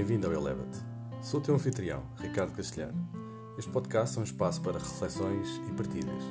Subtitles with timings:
[0.00, 0.78] Bem-vindo ao Elevate.
[1.20, 3.06] Sou o teu anfitrião, Ricardo Castelhano.
[3.58, 6.24] Este podcast é um espaço para reflexões e partilhas.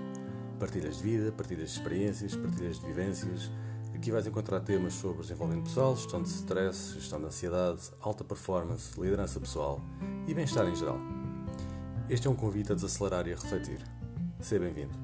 [0.59, 3.51] Partilhas de vida, partilhas de experiências, partilhas de vivências.
[3.93, 8.99] Aqui vais encontrar temas sobre desenvolvimento pessoal, gestão de stress, gestão de ansiedade, alta performance,
[8.99, 9.79] liderança pessoal
[10.27, 10.97] e bem-estar em geral.
[12.09, 13.83] Este é um convite a desacelerar e a refletir.
[14.39, 14.97] Seja bem-vindo.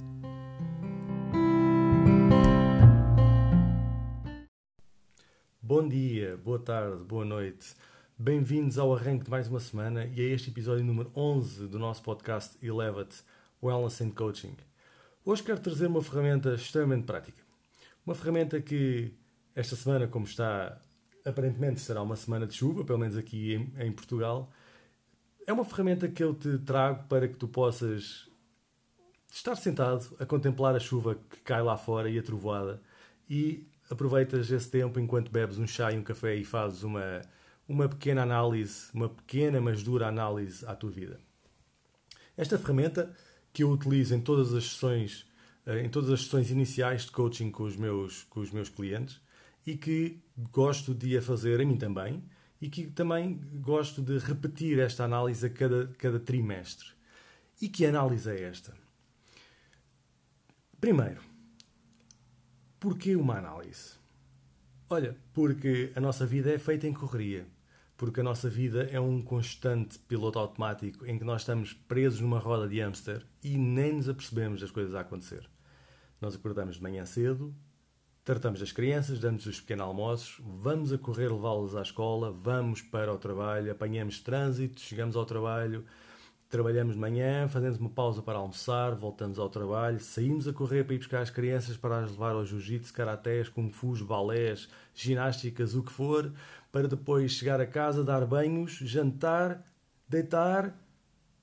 [5.61, 7.75] Bom dia, boa tarde, boa noite.
[8.17, 12.01] Bem-vindos ao arranque de mais uma semana e a este episódio número 11 do nosso
[12.01, 13.17] podcast Elevate
[13.61, 14.55] Wellness and Coaching.
[15.25, 17.43] Hoje quero trazer uma ferramenta extremamente prática.
[18.05, 19.11] Uma ferramenta que
[19.53, 20.81] esta semana, como está,
[21.25, 24.49] aparentemente será uma semana de chuva, pelo menos aqui em, em Portugal,
[25.45, 28.29] é uma ferramenta que eu te trago para que tu possas
[29.29, 32.81] estar sentado a contemplar a chuva que cai lá fora e a trovoada
[33.29, 37.21] e aproveitas esse tempo enquanto bebes um chá e um café e fazes uma
[37.67, 41.19] uma pequena análise, uma pequena mas dura análise à tua vida.
[42.37, 43.15] Esta ferramenta
[43.53, 45.25] que eu utilizo em todas as sessões,
[45.65, 49.19] eh, em todas as sessões iniciais de coaching com os meus, com os meus clientes
[49.65, 50.19] e que
[50.51, 52.23] gosto de a fazer a mim também
[52.61, 56.89] e que também gosto de repetir esta análise a cada, cada trimestre.
[57.61, 58.73] E que análise é esta?
[60.79, 61.21] Primeiro,
[62.79, 63.93] porquê uma análise?
[64.89, 67.45] Olha, porque a nossa vida é feita em correria
[67.97, 72.39] porque a nossa vida é um constante piloto automático em que nós estamos presos numa
[72.39, 75.49] roda de hamster e nem nos apercebemos das coisas a acontecer.
[76.19, 77.55] Nós acordamos de manhã cedo,
[78.23, 83.13] tratamos das crianças, damos os pequenos almoços, vamos a correr levá-los à escola, vamos para
[83.13, 85.85] o trabalho, apanhamos trânsito, chegamos ao trabalho,
[86.55, 90.95] Trabalhamos de manhã, fazemos uma pausa para almoçar, voltamos ao trabalho, saímos a correr para
[90.95, 95.83] ir buscar as crianças para as levar ao jiu-jitsu, karatés, kung fus, balés, ginásticas, o
[95.83, 96.31] que for,
[96.71, 99.65] para depois chegar a casa, dar banhos, jantar,
[100.07, 100.73] deitar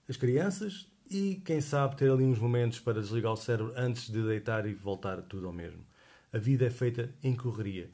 [0.08, 4.22] as crianças e, quem sabe, ter ali uns momentos para desligar o cérebro antes de
[4.22, 5.84] deitar e voltar tudo ao mesmo.
[6.32, 7.90] A vida é feita em correria.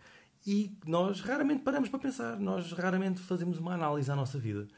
[0.47, 4.69] E nós raramente paramos para pensar, nós raramente fazemos uma análise à nossa vida.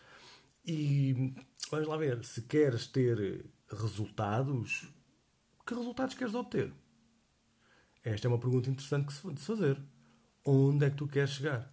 [0.64, 1.34] E
[1.70, 4.88] vamos lá ver, se queres ter resultados,
[5.66, 6.72] que resultados queres obter?
[8.04, 9.80] Esta é uma pergunta interessante de se fazer.
[10.44, 11.72] Onde é que tu queres chegar?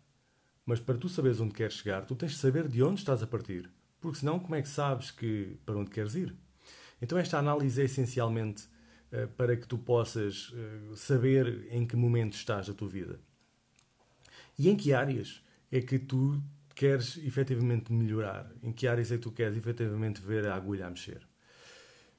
[0.65, 3.27] Mas para tu saberes onde queres chegar, tu tens de saber de onde estás a
[3.27, 3.71] partir.
[3.99, 6.35] Porque senão, como é que sabes que para onde queres ir?
[7.01, 8.67] Então, esta análise é essencialmente
[9.11, 13.19] uh, para que tu possas uh, saber em que momento estás da tua vida.
[14.59, 16.41] E em que áreas é que tu
[16.77, 18.51] queres efetivamente melhorar?
[18.61, 21.21] Em que áreas é que tu queres efetivamente ver a agulha a mexer?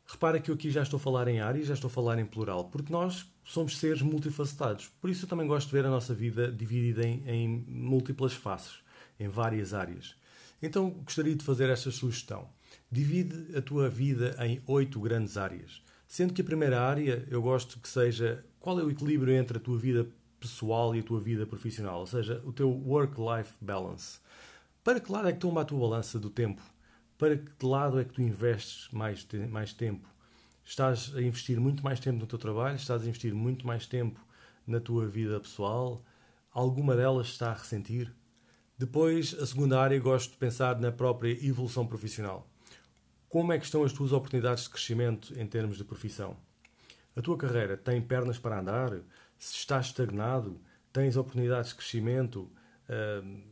[0.05, 2.27] Repara que eu aqui já estou a falar em áreas, já estou a falar em
[2.27, 4.89] plural, porque nós somos seres multifacetados.
[5.01, 8.79] Por isso eu também gosto de ver a nossa vida dividida em, em múltiplas faces,
[9.21, 10.17] em várias áreas.
[10.61, 12.49] Então gostaria de fazer esta sugestão.
[12.91, 15.83] Divide a tua vida em oito grandes áreas.
[16.09, 19.61] Sendo que a primeira área eu gosto que seja qual é o equilíbrio entre a
[19.61, 20.09] tua vida
[20.41, 24.19] pessoal e a tua vida profissional, ou seja, o teu work-life balance.
[24.89, 26.63] Para que lado é que toma a tua balança do tempo?
[27.19, 30.09] Para que lado é que tu investes mais, te mais tempo?
[30.65, 32.77] Estás a investir muito mais tempo no teu trabalho?
[32.77, 34.19] Estás a investir muito mais tempo
[34.67, 36.03] na tua vida pessoal?
[36.51, 38.11] Alguma delas está a ressentir?
[38.79, 42.49] Depois, a segunda área, gosto de pensar na própria evolução profissional.
[43.29, 46.35] Como é que estão as tuas oportunidades de crescimento em termos de profissão?
[47.15, 48.93] A tua carreira tem pernas para andar?
[49.39, 50.59] Se estás estagnado?
[50.95, 52.51] Tens oportunidades de crescimento?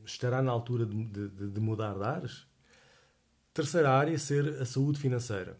[0.05, 2.47] Estará na altura de, de, de mudar de ares?
[3.53, 5.59] Terceira área, ser a saúde financeira.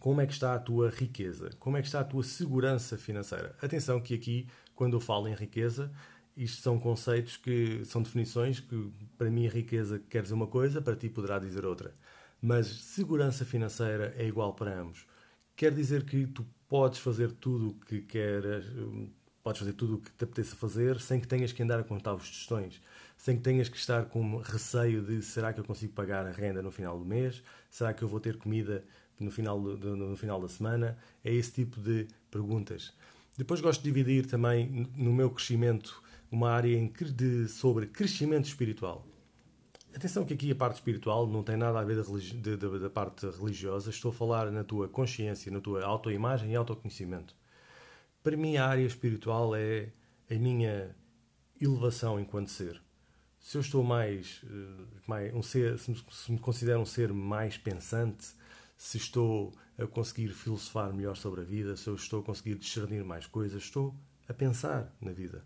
[0.00, 1.50] Como é que está a tua riqueza?
[1.58, 3.56] Como é que está a tua segurança financeira?
[3.62, 5.90] Atenção que aqui, quando eu falo em riqueza,
[6.36, 10.96] isto são conceitos que são definições que para mim riqueza quer dizer uma coisa, para
[10.96, 11.94] ti poderá dizer outra.
[12.40, 15.06] Mas segurança financeira é igual para ambos.
[15.54, 18.66] Quer dizer que tu podes fazer tudo o que queres,
[19.46, 22.12] Podes fazer tudo o que te apeteça fazer sem que tenhas que andar a contar
[22.14, 22.82] os tostões,
[23.16, 26.60] sem que tenhas que estar com receio de será que eu consigo pagar a renda
[26.60, 28.82] no final do mês, será que eu vou ter comida
[29.20, 30.98] no final, do, no final da semana.
[31.24, 32.92] É esse tipo de perguntas.
[33.38, 36.76] Depois gosto de dividir também no meu crescimento uma área
[37.14, 39.06] de, sobre crescimento espiritual.
[39.94, 42.02] Atenção que aqui a parte espiritual não tem nada a ver
[42.80, 43.90] da parte religiosa.
[43.90, 47.32] Estou a falar na tua consciência, na tua autoimagem e autoconhecimento.
[48.26, 49.92] Para mim, a área espiritual é
[50.28, 50.96] a minha
[51.60, 52.82] elevação enquanto ser.
[53.38, 58.26] Se eu estou mais, eh, mais um ser, se me considero um ser mais pensante,
[58.76, 63.04] se estou a conseguir filosofar melhor sobre a vida, se eu estou a conseguir discernir
[63.04, 63.94] mais coisas, estou
[64.28, 65.44] a pensar na vida.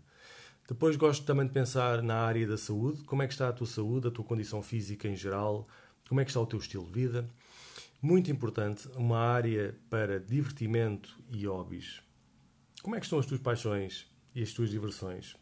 [0.67, 3.67] Depois gosto também de pensar na área da saúde, como é que está a tua
[3.67, 5.67] saúde, a tua condição física em geral,
[6.09, 7.29] como é que está o teu estilo de vida.
[8.01, 12.01] Muito importante, uma área para divertimento e hobbies.
[12.81, 15.35] Como é que estão as tuas paixões e as tuas diversões?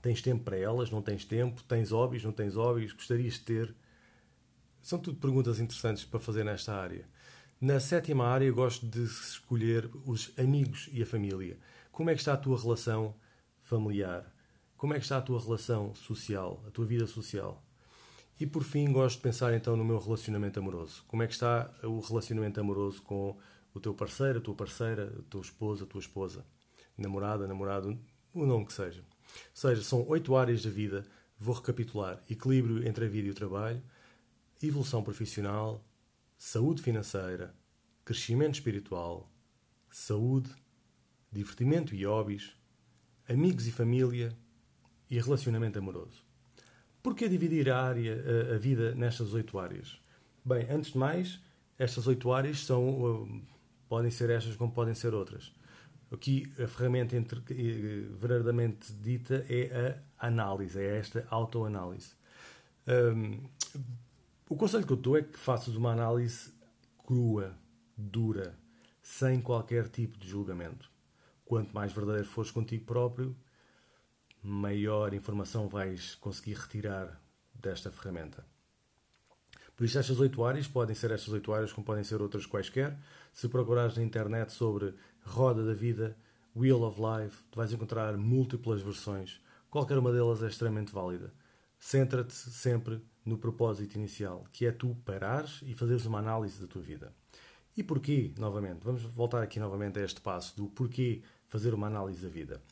[0.00, 0.90] Tens tempo para elas?
[0.90, 1.62] Não tens tempo?
[1.64, 2.24] Tens hobbies?
[2.24, 2.92] Não tens hobbies?
[2.92, 3.74] Gostarias de ter?
[4.80, 7.06] São tudo perguntas interessantes para fazer nesta área.
[7.60, 11.58] Na sétima área, gosto de escolher os amigos e a família.
[11.92, 13.14] Como é que está a tua relação
[13.62, 14.30] familiar?
[14.76, 17.62] Como é que está a tua relação social, a tua vida social?
[18.38, 21.04] E por fim, gosto de pensar então no meu relacionamento amoroso.
[21.06, 23.38] Como é que está o relacionamento amoroso com
[23.74, 26.46] o teu parceiro, a tua parceira, a tua esposa, a tua esposa,
[26.96, 27.98] namorada, namorado,
[28.32, 29.00] o nome que seja.
[29.00, 31.04] Ou seja, são oito áreas da vida.
[31.38, 33.82] Vou recapitular: equilíbrio entre a vida e o trabalho,
[34.62, 35.84] evolução profissional,
[36.38, 37.54] saúde financeira,
[38.04, 39.30] crescimento espiritual,
[39.90, 40.50] saúde,
[41.32, 42.56] divertimento e hobbies,
[43.28, 44.36] amigos e família
[45.10, 46.24] e relacionamento amoroso.
[47.02, 48.14] Porquê dividir a área,
[48.50, 50.00] a, a vida nestas oito áreas?
[50.44, 51.40] Bem, antes de mais,
[51.78, 53.42] estas oito áreas são, uh,
[53.94, 55.54] podem ser estas como podem ser outras.
[56.10, 62.12] Aqui a ferramenta entre, eh, verdadeiramente dita é a análise, é esta autoanálise.
[62.88, 63.48] Um,
[64.48, 66.52] o conselho que eu dou é que faças uma análise
[67.06, 67.56] crua,
[67.96, 68.58] dura,
[69.00, 70.90] sem qualquer tipo de julgamento.
[71.44, 73.36] Quanto mais verdadeiro fores contigo próprio,
[74.42, 77.20] maior informação vais conseguir retirar
[77.54, 78.44] desta ferramenta.
[79.76, 82.96] Por isso, estas oito áreas podem ser estas oito áreas, como podem ser outras quaisquer.
[83.32, 86.16] Se procurares na internet sobre Roda da Vida,
[86.54, 89.40] Wheel of Life, vais encontrar múltiplas versões.
[89.68, 91.32] Qualquer uma delas é extremamente válida.
[91.78, 96.80] Centra-te sempre no propósito inicial, que é tu parares e fazeres uma análise da tua
[96.80, 97.12] vida.
[97.76, 98.84] E porquê, novamente?
[98.84, 102.62] Vamos voltar aqui novamente a este passo do porquê fazer uma análise da vida.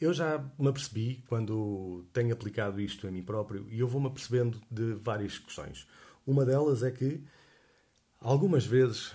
[0.00, 4.60] Eu já me apercebi quando tenho aplicado isto a mim próprio e eu vou-me apercebendo
[4.70, 5.86] de várias questões.
[6.26, 7.22] Uma delas é que
[8.20, 9.12] algumas vezes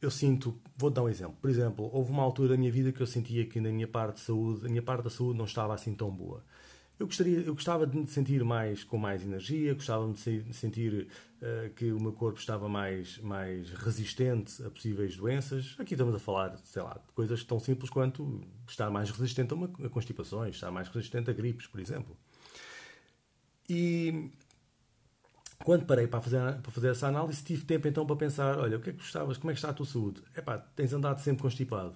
[0.00, 1.36] eu sinto, vou dar um exemplo.
[1.40, 4.16] Por exemplo, houve uma altura da minha vida que eu sentia que na minha parte
[4.16, 6.44] de saúde, a minha parte da saúde não estava assim tão boa.
[6.98, 11.08] Eu, gostaria, eu gostava de me sentir mais com mais energia, gostava de sentir
[11.40, 15.76] uh, que o meu corpo estava mais, mais resistente a possíveis doenças.
[15.78, 19.56] Aqui estamos a falar, sei lá, de coisas tão simples quanto estar mais resistente a,
[19.56, 22.16] uma, a constipações, estar mais resistente a gripes, por exemplo.
[23.68, 24.32] E
[25.64, 28.80] quando parei para fazer, para fazer essa análise, tive tempo então para pensar: olha, o
[28.80, 30.20] que é que gostavas, como é que está a tua saúde?
[30.36, 31.94] Epá, tens andado sempre constipado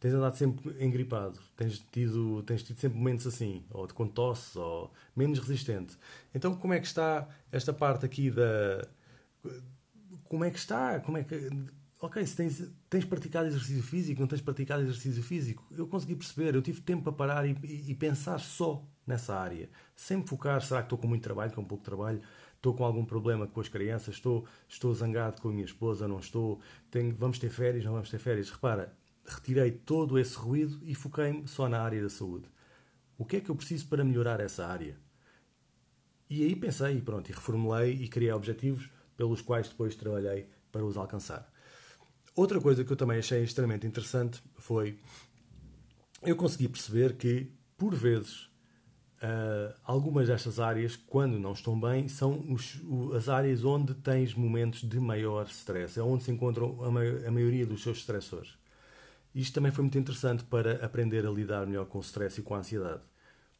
[0.00, 4.92] tens andado sempre engripado, tens tido, tens tido sempre momentos assim, ou com tosse, ou
[5.14, 5.96] menos resistente.
[6.34, 8.86] Então, como é que está esta parte aqui da.
[10.24, 11.00] Como é que está?
[11.00, 11.50] Como é que.
[12.00, 16.54] Ok, se tens, tens praticado exercício físico, não tens praticado exercício físico, eu consegui perceber,
[16.54, 20.60] eu tive tempo para parar e, e, e pensar só nessa área, sem me focar,
[20.60, 22.20] será que estou com muito trabalho, com pouco trabalho,
[22.54, 26.18] estou com algum problema com as crianças, estou, estou zangado com a minha esposa, não
[26.18, 26.60] estou,
[26.90, 28.50] tenho, vamos ter férias, não vamos ter férias.
[28.50, 28.92] Repara,
[29.26, 32.48] retirei todo esse ruído e foquei-me só na área da saúde.
[33.18, 34.96] O que é que eu preciso para melhorar essa área?
[36.28, 40.96] E aí pensei, pronto, e reformulei e criei objetivos pelos quais depois trabalhei para os
[40.96, 41.50] alcançar.
[42.34, 44.98] Outra coisa que eu também achei extremamente interessante foi
[46.22, 48.50] eu consegui perceber que, por vezes,
[49.22, 52.44] uh, algumas destas áreas, quando não estão bem, são
[53.14, 57.66] as áreas onde tens momentos de maior stress, é onde se encontram a, a maioria
[57.66, 58.56] dos seus stressores.
[59.36, 62.54] Isto também foi muito interessante para aprender a lidar melhor com o stress e com
[62.54, 63.02] a ansiedade,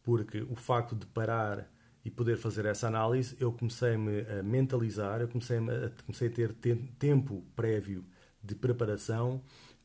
[0.03, 1.71] porque o facto de parar
[2.03, 6.55] e poder fazer essa análise, eu comecei-me a mentalizar, eu comecei a, comecei a ter
[6.99, 8.07] tempo prévio
[8.43, 9.43] de preparação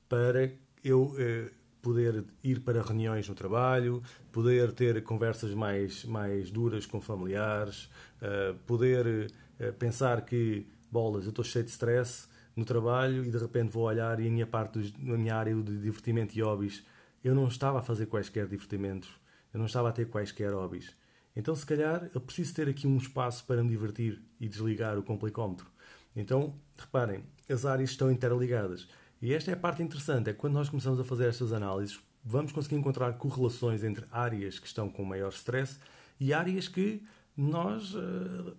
[0.07, 0.50] para
[0.81, 1.50] eu eh,
[1.81, 7.89] poder ir para reuniões no trabalho, poder ter conversas mais, mais duras com familiares,
[8.21, 9.29] uh, poder
[9.60, 13.84] uh, pensar que, bolas, eu estou cheio de stress, no trabalho e de repente vou
[13.84, 16.84] olhar e a minha parte, a minha área de divertimento e hobbies,
[17.24, 19.10] eu não estava a fazer quaisquer divertimentos,
[19.53, 20.96] eu não estava a ter quaisquer hobbies.
[21.36, 25.03] Então, se calhar, eu preciso ter aqui um espaço para me divertir e desligar o
[25.03, 25.67] complicómetro.
[26.15, 28.88] Então, reparem, as áreas estão interligadas.
[29.22, 32.00] E esta é a parte interessante, é que quando nós começamos a fazer estas análises,
[32.24, 35.79] vamos conseguir encontrar correlações entre áreas que estão com maior stress
[36.20, 37.03] e áreas que
[37.36, 38.55] nós uh,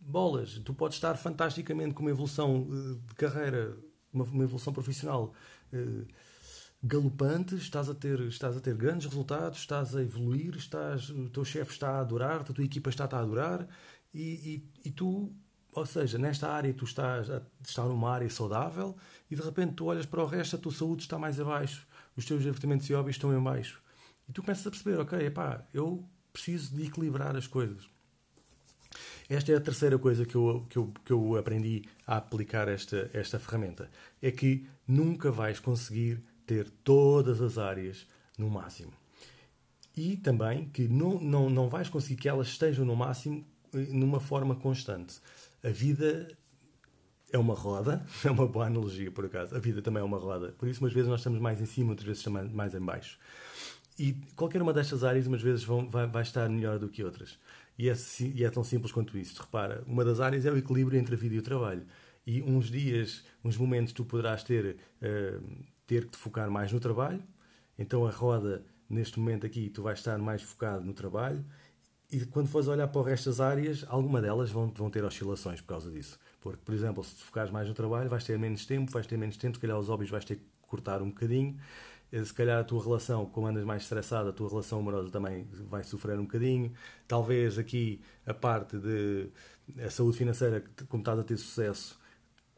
[0.00, 3.76] bolas, tu podes estar fantasticamente com uma evolução eh, de carreira,
[4.12, 5.32] uma, evolução profissional
[5.72, 6.06] uh,
[6.82, 11.44] galopante, estás a, ter, estás a ter grandes resultados, estás a evoluir, estás, o teu
[11.44, 13.68] chefe está a adorar, a tua equipa está a adorar
[14.12, 15.32] e, e, e, tu,
[15.72, 18.96] ou seja, nesta área tu estás a estar numa área saudável
[19.30, 22.24] e de repente tu olhas para o resto, a tua saúde está mais abaixo, os
[22.24, 23.82] teus divertimentos e hobbies estão em baixo.
[24.28, 27.88] E tu começas a perceber, ok, epá, eu preciso de equilibrar as coisas.
[29.30, 33.08] Esta é a terceira coisa que eu, que eu, que eu aprendi a aplicar esta,
[33.12, 33.88] esta ferramenta.
[34.20, 38.92] É que nunca vais conseguir ter todas as áreas no máximo.
[39.96, 44.18] E também que não, não, não vais conseguir que elas estejam no máximo eh, numa
[44.18, 45.20] forma constante.
[45.62, 46.36] A vida
[47.32, 49.54] é uma roda, é uma boa analogia por acaso.
[49.54, 50.56] A vida também é uma roda.
[50.58, 53.16] Por isso, umas vezes nós estamos mais em cima, outras vezes estamos mais em baixo.
[53.96, 57.38] E qualquer uma destas áreas, umas vezes, vão, vai, vai estar melhor do que outras.
[57.80, 57.96] E é,
[58.34, 59.40] e é tão simples quanto isso.
[59.40, 61.86] Repara, uma das áreas é o equilíbrio entre a vida e o trabalho.
[62.26, 66.78] E uns dias, uns momentos, tu poderás ter, uh, ter que te focar mais no
[66.78, 67.22] trabalho.
[67.78, 71.42] Então a roda, neste momento aqui, tu vais estar mais focado no trabalho.
[72.12, 75.62] E quando fores olhar para o resto das áreas, alguma delas vão, vão ter oscilações
[75.62, 76.18] por causa disso.
[76.42, 79.16] Porque, por exemplo, se te focares mais no trabalho, vais ter menos tempo, vais ter
[79.16, 81.58] menos tempo, se calhar os hobbies vais ter que cortar um bocadinho
[82.12, 85.84] se calhar a tua relação, como andas mais estressada, a tua relação amorosa também vai
[85.84, 86.72] sofrer um bocadinho.
[87.06, 89.28] Talvez aqui a parte de
[89.84, 91.98] a saúde financeira, como estás a ter sucesso,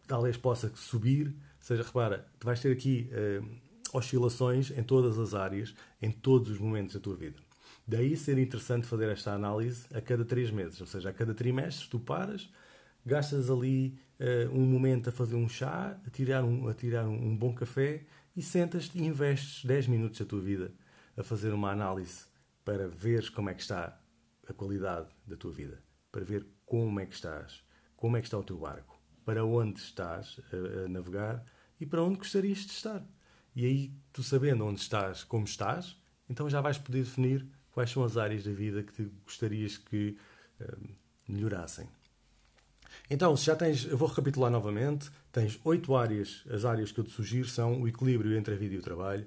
[0.07, 1.29] talvez possa subir.
[1.29, 6.51] Ou seja, repara, tu vais ter aqui uh, oscilações em todas as áreas, em todos
[6.51, 7.39] os momentos da tua vida.
[7.87, 11.89] Daí ser interessante fazer esta análise a cada três meses, ou seja, a cada trimestre
[11.89, 12.49] tu paras,
[13.05, 17.37] gastas ali uh, um momento a fazer um chá, a tirar um, a tirar um
[17.37, 18.05] bom café
[18.37, 20.73] e sentas-te e investes 10 minutos da tua vida
[21.17, 22.27] a fazer uma análise
[22.65, 24.01] para ver como é que está
[24.49, 27.63] a qualidade da tua vida, para ver como é que estás,
[27.97, 31.45] como é que está o teu barco, para onde estás a, a navegar
[31.81, 33.05] e para onde gostarias de estar.
[33.55, 35.97] E aí, tu sabendo onde estás, como estás,
[36.29, 40.17] então já vais poder definir quais são as áreas da vida que gostarias que
[40.61, 40.89] uh,
[41.29, 41.89] melhorassem.
[43.11, 46.43] Então, se já tens, eu vou recapitular novamente, tens oito áreas.
[46.51, 49.27] As áreas que eu te sugiro são o equilíbrio entre a vida e o trabalho,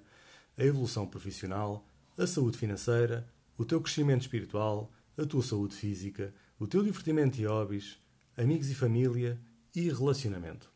[0.57, 6.67] a evolução profissional, a saúde financeira, o teu crescimento espiritual, a tua saúde física, o
[6.67, 7.97] teu divertimento e hobbies,
[8.37, 9.39] amigos e família
[9.75, 10.69] e relacionamento.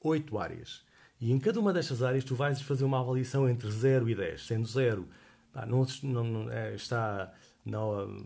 [0.00, 0.82] Oito áreas.
[1.20, 4.46] E em cada uma destas áreas tu vais fazer uma avaliação entre 0 e 10,
[4.46, 5.08] sendo 0
[5.66, 7.32] não, não, é, está
[7.64, 7.78] na,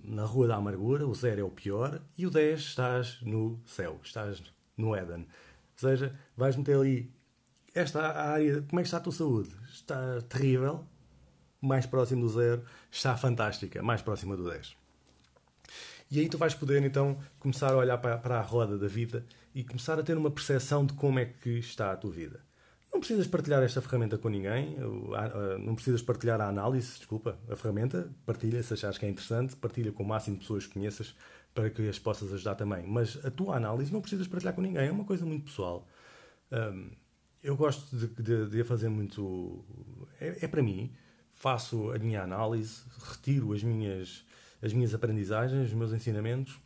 [0.05, 4.01] na Rua da Amargura, o 0 é o pior, e o 10 estás no céu,
[4.03, 4.43] estás
[4.77, 5.21] no Éden.
[5.21, 7.13] Ou seja, vais meter ali
[7.75, 9.51] esta área, como é que está a tua saúde?
[9.71, 10.87] Está terrível,
[11.61, 14.77] mais próximo do zero, está fantástica, mais próxima do 10.
[16.11, 19.27] E aí tu vais poder então começar a olhar para, para a roda da vida
[19.55, 22.46] e começar a ter uma percepção de como é que está a tua vida.
[22.97, 24.75] Não precisas partilhar esta ferramenta com ninguém,
[25.61, 29.93] não precisas partilhar a análise, desculpa, a ferramenta, partilha se achares que é interessante, partilha
[29.93, 31.15] com o máximo de pessoas que conheças
[31.53, 32.87] para que as possas ajudar também.
[32.87, 35.87] Mas a tua análise não precisas partilhar com ninguém, é uma coisa muito pessoal.
[37.45, 39.63] eu gosto de, de, de fazer muito.
[40.19, 40.91] É, é, para mim,
[41.33, 44.25] faço a minha análise, retiro as minhas,
[44.63, 46.59] as minhas aprendizagens, os meus ensinamentos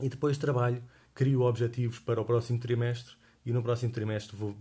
[0.00, 4.56] e depois trabalho, crio objetivos para o próximo trimestre e no próximo trimestre vou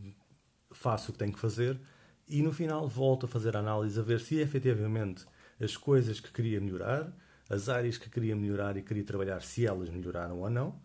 [0.71, 1.79] faço o que tenho que fazer
[2.27, 5.25] e no final volto a fazer a análise a ver se efetivamente
[5.59, 7.11] as coisas que queria melhorar,
[7.49, 10.79] as áreas que queria melhorar e queria trabalhar, se elas melhoraram ou não.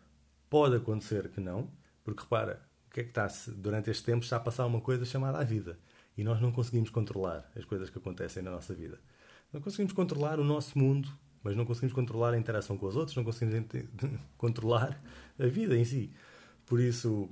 [0.48, 1.70] Pode acontecer que não,
[2.02, 5.04] porque repara, o que é que está durante este tempo está a passar uma coisa
[5.04, 5.78] chamada a vida
[6.16, 8.98] e nós não conseguimos controlar as coisas que acontecem na nossa vida.
[9.52, 11.08] Não conseguimos controlar o nosso mundo,
[11.42, 13.70] mas não conseguimos controlar a interação com os outros, não conseguimos
[14.38, 14.98] controlar
[15.38, 16.12] a vida em si.
[16.66, 17.28] Por isso,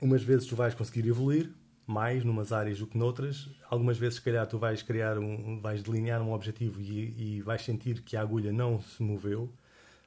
[0.00, 1.52] umas vezes tu vais conseguir evoluir,
[1.90, 3.48] mais numas áreas do que noutras.
[3.68, 7.62] Algumas vezes, se calhar, tu vais criar um, vais delinear um objetivo e, e vais
[7.62, 9.52] sentir que a agulha não se moveu.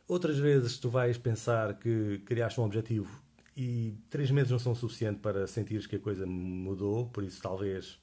[0.07, 3.21] Outras vezes, tu vais pensar que criaste um objetivo
[3.55, 7.99] e três meses não são suficientes para sentires que a coisa mudou, por isso, talvez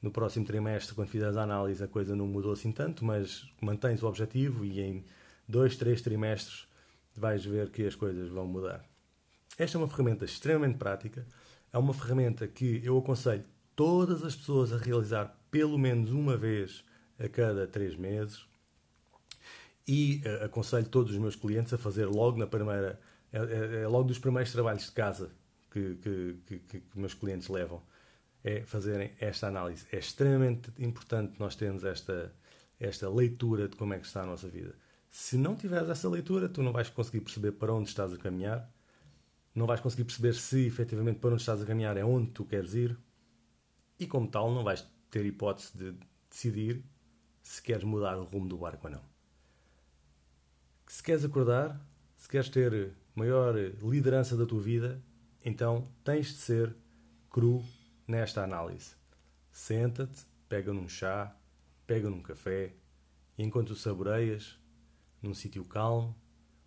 [0.00, 4.02] no próximo trimestre, quando fizeres a análise, a coisa não mudou assim tanto, mas mantens
[4.02, 5.04] o objetivo e em
[5.48, 6.66] dois, três trimestres
[7.16, 8.84] vais ver que as coisas vão mudar.
[9.58, 11.26] Esta é uma ferramenta extremamente prática
[11.72, 16.84] é uma ferramenta que eu aconselho todas as pessoas a realizar pelo menos uma vez
[17.18, 18.46] a cada três meses.
[19.86, 23.00] E uh, aconselho todos os meus clientes a fazer logo na primeira
[23.32, 25.30] é, é, é logo dos primeiros trabalhos de casa
[25.70, 27.82] que, que, que, que meus clientes levam
[28.42, 29.86] é fazerem esta análise.
[29.92, 32.32] É extremamente importante nós termos esta
[32.78, 34.74] esta leitura de como é que está a nossa vida.
[35.10, 38.70] Se não tiveres essa leitura tu não vais conseguir perceber para onde estás a caminhar
[39.54, 42.74] não vais conseguir perceber se efetivamente para onde estás a caminhar é onde tu queres
[42.74, 42.98] ir
[43.98, 45.94] e, como tal, não vais ter hipótese de
[46.30, 46.84] decidir
[47.42, 49.02] se queres mudar o rumo do barco ou não.
[50.86, 51.80] Se queres acordar,
[52.16, 55.02] se queres ter maior liderança da tua vida,
[55.44, 56.76] então tens de ser
[57.28, 57.64] cru
[58.06, 58.94] nesta análise.
[59.52, 61.36] Senta-te, pega num chá,
[61.86, 62.74] pega num café,
[63.36, 64.58] E enquanto saboreias,
[65.22, 66.14] num sítio calmo,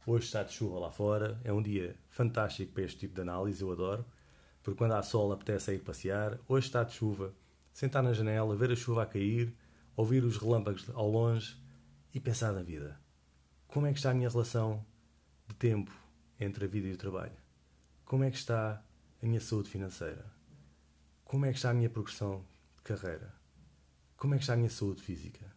[0.05, 3.62] hoje está de chuva lá fora, é um dia fantástico para este tipo de análise,
[3.62, 4.05] eu adoro,
[4.62, 7.33] porque quando há sol apetece ir passear, hoje está de chuva,
[7.74, 9.53] sentar na janela, ver a chuva a cair,
[9.95, 11.55] ouvir os relâmpagos ao longe
[12.13, 13.00] e pensar na vida.
[13.67, 14.86] Como é que está a minha relação
[15.48, 15.91] de tempo
[16.39, 17.36] entre a vida e o trabalho?
[18.05, 18.83] Como é que está
[19.22, 20.25] a minha saúde financeira?
[21.25, 22.45] Como é que está a minha progressão
[22.75, 23.33] de carreira?
[24.15, 25.51] Como é que está a minha saúde física?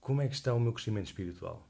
[0.00, 1.66] Como é que está o meu crescimento espiritual?